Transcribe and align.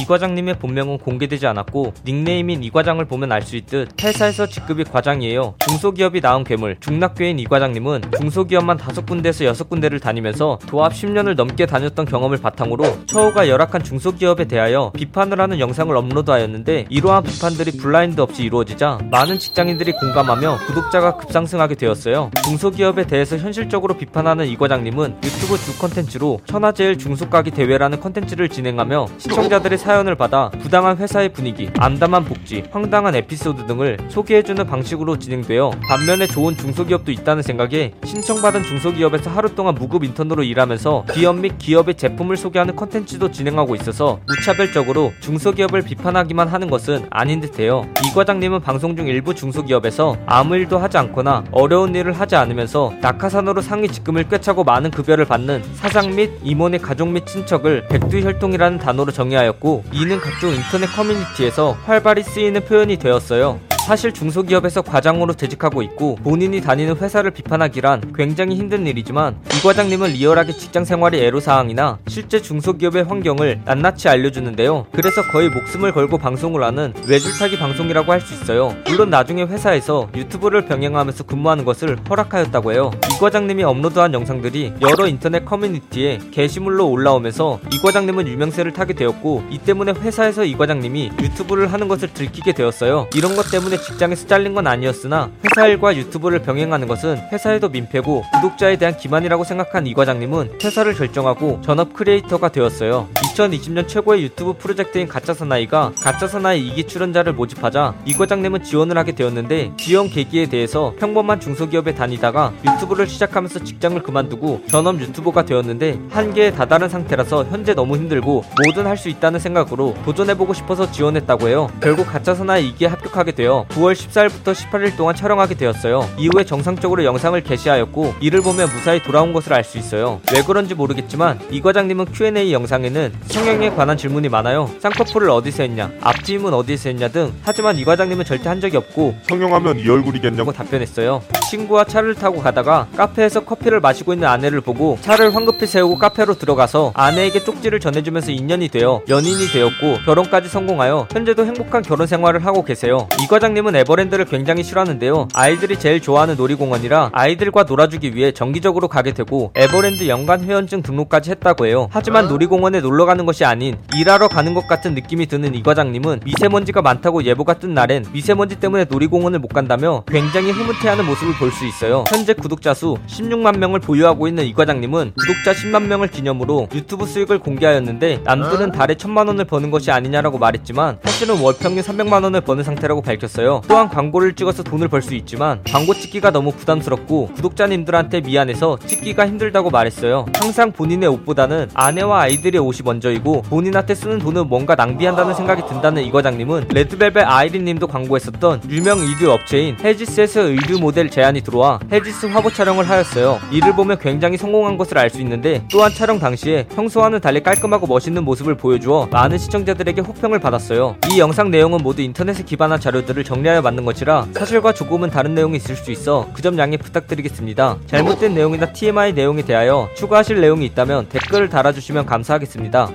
이 0.00 0.06
과장님의 0.06 0.58
본명은 0.58 0.96
공개되지 0.98 1.46
않았고 1.46 1.92
닉네임인 2.06 2.64
이 2.64 2.70
과장을 2.70 3.04
보면 3.04 3.32
알 3.32 3.42
수 3.42 3.56
있듯 3.56 4.02
회사에서 4.02 4.46
직급이 4.46 4.84
과장이에요. 4.84 5.54
중소기업이 5.66 6.20
낳은 6.20 6.44
괴물 6.44 6.76
중낳괴인 6.80 7.38
이 7.38 7.44
과장님은 7.44 8.02
중소기업만 8.20 8.76
다섯 8.76 9.04
군데에서 9.06 9.44
여섯 9.46 9.68
군데를 9.68 9.98
다니면서 9.98 10.58
도합 10.66 10.92
10년을 10.92 11.34
넘게 11.34 11.66
다녔던 11.66 12.04
경험을 12.06 12.38
바탕으로 12.38 12.84
처우가 13.06 13.48
열악한 13.48 13.82
중소기업에 13.82 14.44
대하여 14.44 14.92
비판을 14.94 15.40
하는 15.40 15.58
영상을 15.58 15.94
업로드하였는데 15.96 16.86
이러한 16.90 17.24
비판들이 17.24 17.72
블라인드 17.78 18.20
없이 18.20 18.42
이루어지자 18.44 19.00
많은 19.10 19.38
직장인들이 19.38 19.92
공감하며 19.92 20.58
구독자가 20.66 21.16
급상승하게 21.16 21.74
되었어요. 21.74 22.30
중소기업에 22.44 23.06
대해서 23.06 23.36
현실적으로 23.36 23.96
비판하는 23.96 24.46
이 24.46 24.56
과장님은 24.56 25.16
유튜브 25.24 25.58
주 25.58 25.78
컨텐츠로 25.78 26.40
천하제일 26.46 26.98
중소가기 26.98 27.50
대회라는 27.50 28.00
컨텐츠를 28.00 28.48
진행하며 28.48 29.06
시청자들의 29.18 29.78
사 29.78 29.89
연을 29.94 30.14
받아 30.14 30.50
부당한 30.50 30.96
회사의 30.96 31.30
분위기, 31.30 31.70
암담한 31.78 32.24
복지, 32.24 32.64
황당한 32.70 33.14
에피소드 33.14 33.66
등을 33.66 33.98
소개해주는 34.08 34.66
방식으로 34.66 35.18
진행되어 35.18 35.70
반면에 35.88 36.26
좋은 36.26 36.56
중소기업도 36.56 37.12
있다는 37.12 37.42
생각에 37.42 37.92
신청받은 38.04 38.62
중소기업에서 38.62 39.30
하루 39.30 39.54
동안 39.54 39.74
무급 39.74 40.04
인턴으로 40.04 40.42
일하면서 40.42 41.04
기업 41.12 41.36
및 41.36 41.58
기업의 41.58 41.94
제품을 41.96 42.36
소개하는 42.36 42.76
컨텐츠도 42.76 43.30
진행하고 43.30 43.74
있어서 43.76 44.20
무차별적으로 44.26 45.12
중소기업을 45.20 45.82
비판하기만 45.82 46.48
하는 46.48 46.70
것은 46.70 47.06
아닌 47.10 47.40
듯해요. 47.40 47.86
이 48.04 48.14
과장님은 48.14 48.60
방송 48.60 48.96
중 48.96 49.06
일부 49.06 49.34
중소기업에서 49.34 50.16
아무 50.26 50.56
일도 50.56 50.78
하지 50.78 50.98
않거나 50.98 51.44
어려운 51.52 51.94
일을 51.94 52.12
하지 52.12 52.36
않으면서 52.36 52.92
낙하산으로 53.00 53.60
상위 53.60 53.88
직급을 53.88 54.28
꿰차고 54.28 54.64
많은 54.64 54.90
급여를 54.90 55.24
받는 55.24 55.62
사장 55.74 56.14
및 56.14 56.30
임원의 56.42 56.80
가족 56.80 57.08
및 57.08 57.26
친척을 57.26 57.88
백두혈통이라는 57.88 58.78
단어로 58.78 59.12
정의하였고 59.12 59.79
이는 59.92 60.18
각종 60.20 60.50
인터넷 60.54 60.86
커뮤니티에서 60.86 61.72
활발히 61.84 62.22
쓰이는 62.22 62.64
표현이 62.64 62.96
되었어요. 62.98 63.60
사실 63.86 64.12
중소기업에서 64.12 64.82
과장으로 64.82 65.34
재직하고 65.34 65.82
있고 65.82 66.14
본인이 66.22 66.60
다니는 66.60 66.96
회사를 66.98 67.32
비판하기란 67.32 68.12
굉장히 68.14 68.54
힘든 68.54 68.86
일이지만 68.86 69.36
이 69.46 69.62
과장님은 69.66 70.10
리얼하게 70.12 70.52
직장 70.52 70.84
생활의 70.84 71.24
애로사항이나 71.24 71.98
실제 72.06 72.40
중소기업의 72.40 73.04
환경을 73.04 73.62
낱낱이 73.64 74.08
알려주는데요. 74.08 74.86
그래서 74.92 75.22
거의 75.22 75.48
목숨을 75.48 75.92
걸고 75.92 76.18
방송을 76.18 76.62
하는 76.62 76.92
외줄타기 77.08 77.58
방송이라고 77.58 78.12
할 78.12 78.20
수 78.20 78.34
있어요. 78.34 78.76
물론 78.86 79.08
나중에 79.08 79.44
회사에서 79.44 80.10
유튜브를 80.14 80.66
병행하면서 80.66 81.24
근무하는 81.24 81.64
것을 81.64 81.96
허락하였다고 82.08 82.72
해요. 82.72 82.90
이 83.10 83.18
과장님이 83.18 83.64
업로드한 83.64 84.12
영상들이 84.12 84.74
여러 84.82 85.06
인터넷 85.06 85.42
커뮤니티에 85.46 86.18
게시물로 86.30 86.86
올라오면서 86.86 87.60
이 87.72 87.78
과장님은 87.78 88.28
유명세를 88.28 88.74
타게 88.74 88.92
되었고 88.92 89.44
이 89.50 89.56
때문에 89.56 89.92
회사에서 89.92 90.44
이 90.44 90.54
과장님이 90.54 91.12
유튜브를 91.22 91.72
하는 91.72 91.88
것을 91.88 92.12
들키게 92.12 92.52
되었어요. 92.52 93.08
이런 93.14 93.34
것 93.36 93.50
때문에 93.50 93.69
직장에서 93.76 94.26
잘린 94.26 94.54
건 94.54 94.66
아니었으나 94.66 95.30
회사 95.44 95.66
일과 95.66 95.94
유튜브를 95.96 96.40
병행하는 96.40 96.88
것은 96.88 97.18
회사에도 97.32 97.68
민폐고 97.68 98.22
구독자에 98.34 98.76
대한 98.76 98.96
기만이라고 98.96 99.44
생각한 99.44 99.86
이 99.86 99.94
과장님은 99.94 100.58
퇴사를 100.58 100.92
결정하고 100.94 101.60
전업 101.62 101.92
크리에이터가 101.94 102.50
되었어요. 102.50 103.08
2020년 103.48 103.88
최고의 103.88 104.22
유튜브 104.22 104.52
프로젝트인 104.54 105.08
가짜사나이가 105.08 105.92
가짜사나이 106.02 106.70
2기 106.70 106.86
출연자를 106.86 107.32
모집하자 107.32 107.94
이 108.04 108.12
과장님은 108.12 108.62
지원을 108.64 108.98
하게 108.98 109.12
되었는데 109.12 109.72
지원 109.78 110.08
계기에 110.08 110.46
대해서 110.46 110.92
평범한 110.98 111.40
중소기업에 111.40 111.94
다니다가 111.94 112.52
유튜브를 112.66 113.06
시작하면서 113.06 113.64
직장을 113.64 114.00
그만두고 114.02 114.62
전업 114.68 115.00
유튜버가 115.00 115.44
되었는데 115.44 115.98
한계에 116.10 116.50
다다른 116.52 116.88
상태라서 116.88 117.44
현재 117.46 117.74
너무 117.74 117.96
힘들고 117.96 118.44
뭐든 118.64 118.86
할 118.86 119.00
수 119.00 119.08
있다는 119.08 119.40
생각으로 119.40 119.94
도전해보고 120.04 120.52
싶어서 120.52 120.90
지원했다고 120.92 121.48
해요. 121.48 121.70
결국 121.80 122.04
가짜사나이 122.06 122.74
2기에 122.74 122.86
합격하게 122.86 123.32
되어 123.32 123.64
9월 123.70 123.94
14일부터 123.94 124.52
18일 124.52 124.94
동안 124.98 125.14
촬영하게 125.14 125.54
되었어요. 125.54 126.06
이후에 126.18 126.44
정상적으로 126.44 127.02
영상을 127.02 127.40
게시하였고 127.42 128.16
이를 128.20 128.42
보면 128.42 128.68
무사히 128.74 129.02
돌아온 129.02 129.32
것을 129.32 129.54
알 129.54 129.64
수 129.64 129.78
있어요. 129.78 130.20
왜 130.34 130.42
그런지 130.42 130.74
모르겠지만 130.74 131.40
이 131.50 131.62
과장님은 131.62 132.12
Q&A 132.12 132.52
영상에는 132.52 133.12
성형에 133.30 133.70
관한 133.70 133.96
질문이 133.96 134.28
많아요. 134.28 134.68
쌍꺼풀을 134.80 135.30
어디서 135.30 135.62
했냐, 135.62 135.90
앞트임은 136.00 136.52
어디서 136.52 136.88
했냐 136.90 137.08
등 137.08 137.32
하지만 137.42 137.78
이 137.78 137.84
과장님은 137.84 138.24
절대 138.24 138.48
한 138.48 138.60
적이 138.60 138.78
없고 138.78 139.14
성형하면 139.28 139.78
이 139.78 139.88
얼굴이겠냐고 139.88 140.52
답변했어요. 140.52 141.22
친구와 141.48 141.84
차를 141.84 142.14
타고 142.14 142.40
가다가 142.40 142.86
카페에서 142.96 143.40
커피를 143.40 143.80
마시고 143.80 144.12
있는 144.12 144.28
아내를 144.28 144.60
보고 144.60 144.98
차를 145.00 145.34
황급히 145.34 145.66
세우고 145.66 145.98
카페로 145.98 146.34
들어가서 146.38 146.92
아내에게 146.94 147.44
쪽지를 147.44 147.80
전해주면서 147.80 148.32
인연이 148.32 148.68
되어 148.68 149.02
연인이 149.08 149.46
되었고 149.46 149.98
결혼까지 150.04 150.48
성공하여 150.48 151.08
현재도 151.12 151.46
행복한 151.46 151.82
결혼 151.82 152.06
생활을 152.06 152.44
하고 152.44 152.64
계세요. 152.64 153.08
이 153.22 153.26
과장님은 153.26 153.76
에버랜드를 153.76 154.26
굉장히 154.26 154.62
싫어하는데요. 154.62 155.28
아이들이 155.34 155.78
제일 155.78 156.00
좋아하는 156.00 156.36
놀이공원이라 156.36 157.10
아이들과 157.12 157.62
놀아주기 157.64 158.14
위해 158.14 158.32
정기적으로 158.32 158.88
가게 158.88 159.12
되고 159.12 159.50
에버랜드 159.54 160.08
연간 160.08 160.44
회원증 160.44 160.82
등록까지 160.82 161.30
했다고 161.30 161.66
해요. 161.66 161.88
하지만 161.90 162.28
놀이공원에 162.28 162.80
놀러 162.80 163.06
가는 163.10 163.26
것이 163.26 163.44
아닌 163.44 163.76
일하러 163.96 164.28
가는 164.28 164.54
것 164.54 164.68
같은 164.68 164.94
느낌이 164.94 165.26
드는 165.26 165.56
이 165.56 165.64
과장님은 165.64 166.20
미세먼지가 166.24 166.80
많다고 166.80 167.24
예보가 167.24 167.54
뜬 167.54 167.74
날엔 167.74 168.04
미세먼지 168.12 168.54
때문에 168.60 168.84
놀이공원을 168.88 169.40
못 169.40 169.48
간다며 169.48 170.04
굉장히 170.06 170.52
흐뭇해하는 170.52 171.04
모습을 171.06 171.34
볼 171.34 171.50
수 171.50 171.66
있어요. 171.66 172.04
현재 172.08 172.32
구독자 172.32 172.72
수 172.74 172.96
16만 173.08 173.58
명을 173.58 173.80
보유하고 173.80 174.28
있는 174.28 174.44
이 174.44 174.52
과장님은 174.52 175.14
구독자 175.18 175.50
10만 175.52 175.86
명을 175.86 176.06
기념으로 176.06 176.68
유튜브 176.72 177.04
수익을 177.06 177.40
공개하였는데 177.40 178.20
남들은 178.22 178.70
달에 178.70 178.94
1000만 178.94 179.26
원을 179.26 179.44
버는 179.46 179.72
것이 179.72 179.90
아니냐라고 179.90 180.38
말했지만 180.38 180.98
사실은 181.02 181.40
월 181.40 181.54
평균 181.58 181.82
300만 181.82 182.22
원을 182.22 182.42
버는 182.42 182.62
상태라고 182.62 183.02
밝혔어요. 183.02 183.62
또한 183.66 183.88
광고를 183.88 184.34
찍어서 184.34 184.62
돈을 184.62 184.86
벌 184.86 185.02
수 185.02 185.14
있지만 185.14 185.62
광고 185.66 185.94
찍기가 185.94 186.30
너무 186.30 186.52
부담스럽고 186.52 187.30
구독자님들한테 187.34 188.20
미안해서 188.20 188.78
찍기가 188.86 189.26
힘들다고 189.26 189.70
말했어요. 189.70 190.26
항상 190.36 190.70
본인의 190.70 191.08
옷보다는 191.08 191.70
아내와 191.74 192.20
아이들의 192.20 192.60
옷이 192.60 192.80
먼저 192.84 192.99
이고 193.08 193.40
본인한테 193.42 193.94
쓰는 193.94 194.18
돈은 194.18 194.48
뭔가 194.48 194.74
낭비한다는 194.74 195.34
생각이 195.34 195.62
든다는 195.66 196.02
이 196.04 196.10
과장님은 196.10 196.68
레드벨벳 196.74 197.24
아이린님도 197.26 197.86
광고했었던 197.86 198.62
유명 198.68 198.98
의류 198.98 199.30
업체인 199.30 199.76
헤지스에서 199.82 200.42
의류 200.42 200.78
모델 200.78 201.08
제안이 201.08 201.40
들어와 201.40 201.78
헤지스 201.90 202.26
화보 202.26 202.52
촬영을 202.52 202.86
하였어요. 202.90 203.38
이를 203.50 203.74
보면 203.74 203.98
굉장히 203.98 204.36
성공한 204.36 204.76
것을 204.76 204.98
알 204.98 205.08
수 205.08 205.20
있는데 205.22 205.64
또한 205.72 205.90
촬영 205.92 206.18
당시에 206.18 206.66
평소와는 206.74 207.20
달리 207.20 207.42
깔끔하고 207.42 207.86
멋있는 207.86 208.22
모습을 208.24 208.54
보여주어 208.56 209.08
많은 209.10 209.38
시청자들에게 209.38 210.02
호평을 210.02 210.38
받았어요. 210.40 210.96
이 211.10 211.18
영상 211.18 211.50
내용은 211.50 211.78
모두 211.82 212.02
인터넷에 212.02 212.42
기반한 212.44 212.78
자료들을 212.80 213.24
정리하여 213.24 213.62
만든 213.62 213.84
것이라 213.86 214.26
사실과 214.34 214.72
조금은 214.74 215.08
다른 215.10 215.34
내용이 215.34 215.56
있을 215.56 215.74
수 215.76 215.90
있어 215.90 216.26
그 216.34 216.42
점 216.42 216.58
양해 216.58 216.76
부탁드리겠습니다. 216.78 217.76
잘못된 217.86 218.34
내용이나 218.34 218.72
TMI 218.72 219.12
내용에 219.12 219.42
대하여 219.42 219.88
추가하실 219.94 220.40
내용이 220.40 220.64
있다면 220.66 221.08
댓글을 221.10 221.48
달아주시면 221.50 222.06
감사하겠 222.06 222.48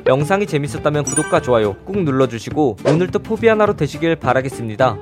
영상이 0.08 0.46
재밌었다면 0.46 1.04
구독과 1.04 1.42
좋아요 1.42 1.76
꾹 1.86 2.04
눌러주시고 2.04 2.78
오늘도 2.86 3.20
포비아나로 3.20 3.76
되시길 3.76 4.18
바라겠습니다. 4.18 4.98